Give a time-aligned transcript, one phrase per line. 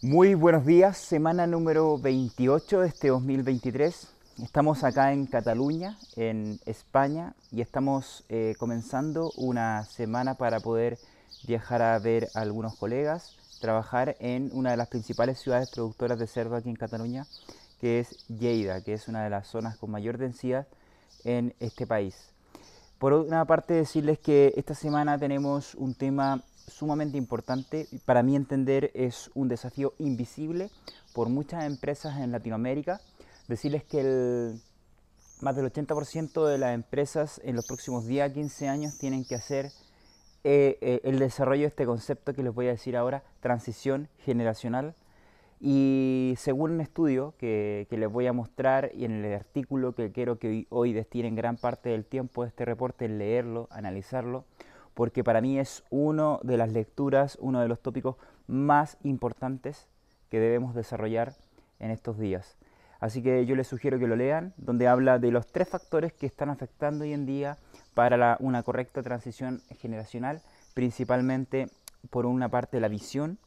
[0.00, 4.06] Muy buenos días, semana número 28 de este 2023.
[4.44, 10.98] Estamos acá en Cataluña, en España, y estamos eh, comenzando una semana para poder
[11.48, 16.28] viajar a ver a algunos colegas, trabajar en una de las principales ciudades productoras de
[16.28, 17.26] cerdo aquí en Cataluña,
[17.80, 20.68] que es Lleida, que es una de las zonas con mayor densidad
[21.24, 22.14] en este país.
[23.00, 28.90] Por una parte decirles que esta semana tenemos un tema sumamente importante, para mí entender
[28.94, 30.70] es un desafío invisible
[31.14, 33.00] por muchas empresas en Latinoamérica.
[33.48, 34.60] Decirles que el,
[35.40, 39.34] más del 80% de las empresas en los próximos 10 a 15 años tienen que
[39.34, 39.66] hacer
[40.44, 44.94] eh, eh, el desarrollo de este concepto que les voy a decir ahora, transición generacional.
[45.60, 50.38] Y según un estudio que, les voy a mostrar y en el artículo que quiero
[50.38, 54.44] que hoy, destinen gran parte del tiempo de este reporte leerlo, analizarlo,
[54.98, 58.16] porque para mí es uno de las lecturas, uno de los tópicos
[58.48, 59.86] más importantes
[60.28, 61.34] que debemos desarrollar
[61.78, 62.56] en estos días.
[62.98, 66.26] Así que yo les sugiero que lo lean, donde habla de los tres factores que
[66.26, 67.58] están afectando hoy en día
[67.94, 70.42] para una correcta transición generacional,
[70.74, 71.68] principalmente
[72.10, 73.38] por una parte la visión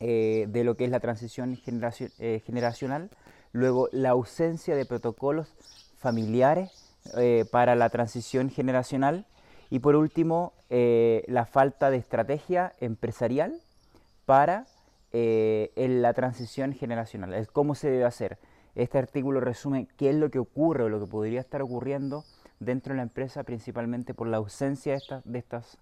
[0.00, 3.10] eh, de lo que es la transición eh, generacional,
[3.52, 5.54] luego la ausencia de protocolos
[5.98, 9.24] familiares eh, para la transición generacional
[9.74, 13.60] y por último la falta de estrategia empresarial
[14.24, 14.68] para
[15.12, 18.38] la transición generacional, cómo se debe hacer.
[18.76, 22.22] Este artículo resume qué es lo que ocurre o lo que podría estar ocurriendo
[22.60, 24.92] dentro de la empresa, principalmente por la ausencia
[25.24, 25.76] de, estas,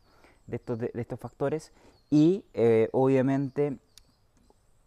[0.46, 1.70] de, estos, de, estos factores
[2.08, 3.76] y eh, obviamente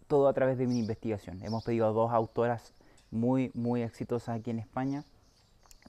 [0.07, 1.43] todo a través de mi investigación.
[1.43, 2.73] Hemos pedido a dos autoras
[3.11, 5.03] muy, muy exitosas aquí en España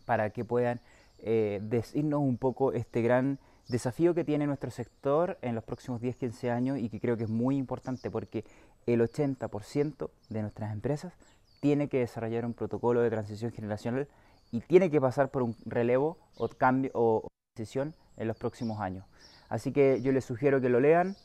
[0.04, 0.82] para que puedan
[1.28, 6.50] eh, decirnos un poco este gran desafío que tiene nuestro sector en los próximos 10-15
[6.50, 8.44] años y que creo que es muy importante porque
[8.86, 11.14] el 80% de nuestras empresas
[11.58, 14.06] tiene que desarrollar un protocolo de transición generacional
[14.52, 17.26] y tiene que pasar por un relevo o cambio o
[17.56, 19.04] decisión en los próximos años.
[19.48, 21.16] Así que yo les sugiero que lo lean.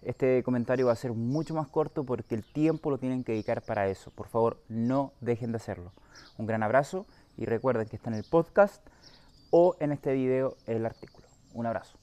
[0.00, 3.60] Este comentario va a ser mucho más corto porque el tiempo lo tienen que dedicar
[3.60, 4.10] para eso.
[4.10, 5.92] Por favor, no dejen de hacerlo.
[6.38, 7.04] Un gran abrazo
[7.36, 8.82] y recuerden que está en el podcast
[9.50, 11.26] o en este video el artículo.
[11.54, 11.99] Un abrazo.